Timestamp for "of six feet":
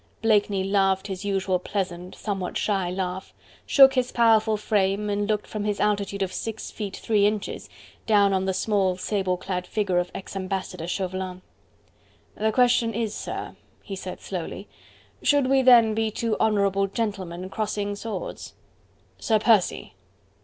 6.23-6.97